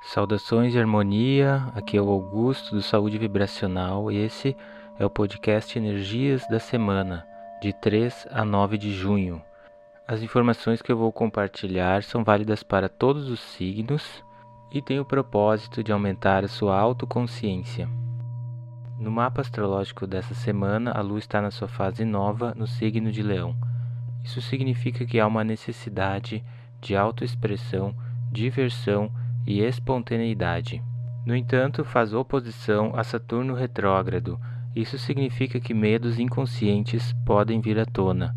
[0.00, 4.56] Saudações e harmonia, aqui é o Augusto do Saúde Vibracional e esse
[4.98, 7.26] é o podcast Energias da Semana,
[7.60, 9.42] de 3 a 9 de junho.
[10.06, 14.24] As informações que eu vou compartilhar são válidas para todos os signos
[14.72, 17.88] e têm o propósito de aumentar a sua autoconsciência.
[18.98, 23.22] No mapa astrológico dessa semana, a Lua está na sua fase nova no signo de
[23.22, 23.54] Leão.
[24.24, 26.42] Isso significa que há uma necessidade
[26.80, 27.94] de autoexpressão,
[28.30, 29.10] diversão
[29.48, 30.82] e espontaneidade.
[31.24, 34.38] No entanto, faz oposição a Saturno retrógrado.
[34.76, 38.36] Isso significa que medos inconscientes podem vir à tona,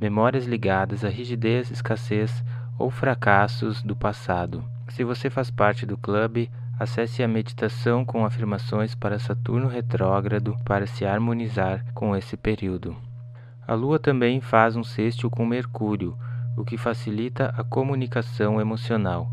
[0.00, 2.44] memórias ligadas à rigidez, escassez
[2.78, 4.64] ou fracassos do passado.
[4.88, 6.48] Se você faz parte do clube,
[6.78, 12.96] acesse a meditação com afirmações para Saturno retrógrado para se harmonizar com esse período.
[13.66, 16.16] A Lua também faz um sextil com Mercúrio,
[16.56, 19.28] o que facilita a comunicação emocional.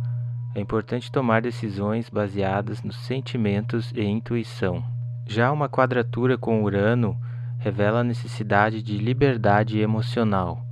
[0.55, 4.83] É importante tomar decisões baseadas nos sentimentos e intuição.
[5.27, 7.15] Já uma quadratura com Urano
[7.59, 10.65] revela a necessidade de liberdade emocional.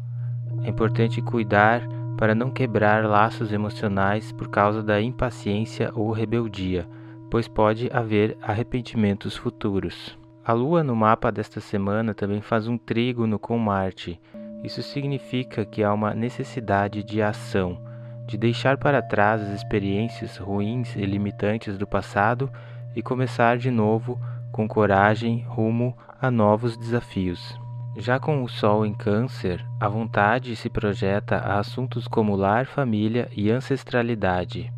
[0.63, 1.83] É importante cuidar
[2.17, 6.87] para não quebrar laços emocionais por causa da impaciência ou rebeldia,
[7.29, 10.17] pois pode haver arrependimentos futuros.
[10.43, 14.19] A Lua no mapa desta semana também faz um trígono com Marte.
[14.63, 17.85] Isso significa que há uma necessidade de ação
[18.27, 22.51] de deixar para trás as experiências ruins e limitantes do passado
[22.93, 24.19] e começar de novo
[24.51, 27.57] com coragem rumo a novos desafios.
[27.95, 33.29] Já com o Sol em Câncer, a vontade se projeta a assuntos como lar, família
[33.31, 34.71] e ancestralidade.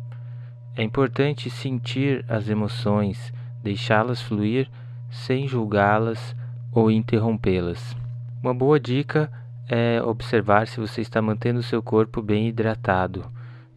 [0.76, 4.70] É importante sentir as emoções, deixá-las fluir
[5.10, 6.36] sem julgá-las
[6.72, 7.96] ou interrompê-las.
[8.40, 9.30] Uma boa dica
[9.68, 13.24] é observar se você está mantendo seu corpo bem hidratado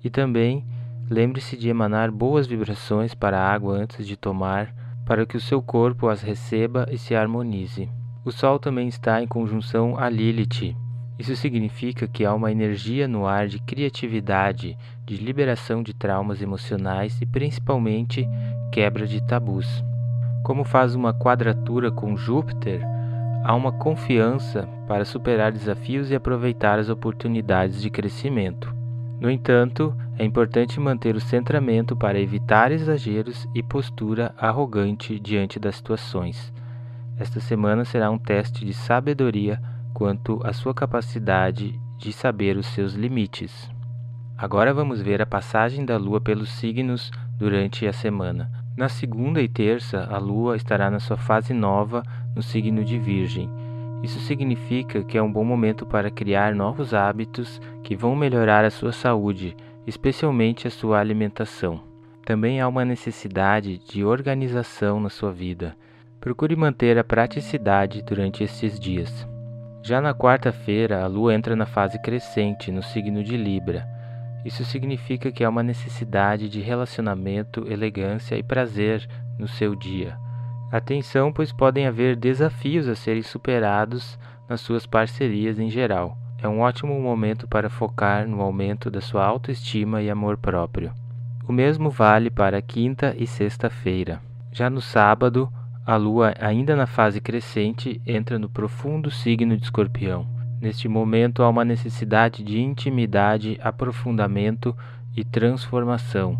[0.03, 0.65] e também
[1.09, 4.73] lembre-se de emanar boas vibrações para a água antes de tomar,
[5.05, 7.89] para que o seu corpo as receba e se harmonize.
[8.25, 10.75] O Sol também está em conjunção a Lilith.
[11.19, 17.21] Isso significa que há uma energia no ar de criatividade, de liberação de traumas emocionais
[17.21, 18.27] e principalmente
[18.71, 19.83] quebra de tabus.
[20.43, 22.81] Como faz uma quadratura com Júpiter,
[23.43, 28.73] há uma confiança para superar desafios e aproveitar as oportunidades de crescimento.
[29.19, 35.75] No entanto, é importante manter o centramento para evitar exageros e postura arrogante diante das
[35.75, 36.53] situações.
[37.17, 39.61] Esta semana será um teste de sabedoria
[39.93, 43.69] quanto à sua capacidade de saber os seus limites.
[44.37, 48.51] Agora vamos ver a passagem da Lua pelos signos durante a semana.
[48.75, 52.03] Na segunda e terça, a Lua estará na sua fase nova
[52.35, 53.49] no signo de Virgem
[54.03, 58.69] isso significa que é um bom momento para criar novos hábitos que vão melhorar a
[58.69, 61.81] sua saúde, especialmente a sua alimentação.
[62.25, 65.75] Também há uma necessidade de organização na sua vida.
[66.21, 69.27] Procure manter a praticidade durante estes dias.
[69.81, 73.85] Já na quarta-feira, a lua entra na fase crescente, no signo de Libra.
[74.45, 79.05] Isso significa que há uma necessidade de relacionamento, elegância e prazer
[79.37, 80.17] no seu dia.
[80.71, 84.17] Atenção, pois podem haver desafios a serem superados
[84.47, 86.17] nas suas parcerias em geral.
[86.43, 90.91] É um ótimo momento para focar no aumento da sua autoestima e amor próprio.
[91.47, 94.21] O mesmo vale para quinta e sexta-feira.
[94.51, 95.49] Já no sábado,
[95.85, 100.27] a lua, ainda na fase crescente, entra no profundo signo de Escorpião.
[100.59, 104.75] Neste momento há uma necessidade de intimidade, aprofundamento
[105.15, 106.37] e transformação.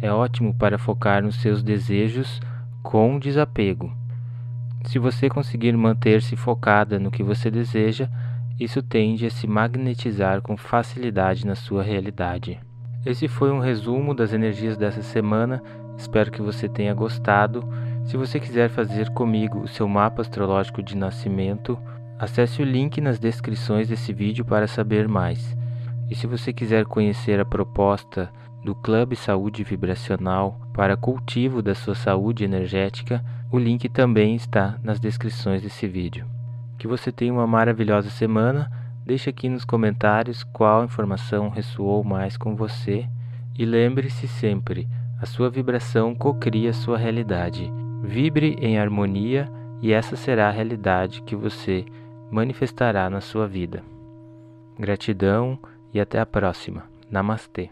[0.00, 2.40] É ótimo para focar nos seus desejos
[2.82, 3.92] com desapego.
[4.86, 8.08] Se você conseguir manter-se focada no que você deseja,
[8.58, 12.60] isso tende a se magnetizar com facilidade na sua realidade.
[13.04, 15.62] Esse foi um resumo das energias dessa semana.
[15.96, 17.68] Espero que você tenha gostado.
[18.04, 21.78] Se você quiser fazer comigo o seu mapa astrológico de nascimento,
[22.18, 25.56] acesse o link nas descrições desse vídeo para saber mais.
[26.08, 28.30] E se você quiser conhecer a proposta
[28.64, 35.00] do Clube Saúde Vibracional para cultivo da sua saúde energética, o link também está nas
[35.00, 36.24] descrições desse vídeo.
[36.82, 38.68] Que você tenha uma maravilhosa semana.
[39.06, 43.08] Deixe aqui nos comentários qual informação ressoou mais com você
[43.56, 44.88] e lembre-se sempre,
[45.20, 47.72] a sua vibração cocria sua realidade.
[48.02, 49.48] Vibre em harmonia
[49.80, 51.84] e essa será a realidade que você
[52.32, 53.84] manifestará na sua vida.
[54.76, 55.60] Gratidão
[55.94, 56.82] e até a próxima.
[57.08, 57.70] Namastê.